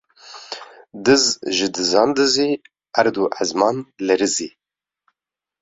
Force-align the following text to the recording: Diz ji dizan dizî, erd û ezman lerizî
Diz 1.05 1.23
ji 1.55 1.67
dizan 1.75 2.09
dizî, 2.17 2.49
erd 3.01 3.15
û 3.21 3.23
ezman 3.41 3.77
lerizî 4.07 4.49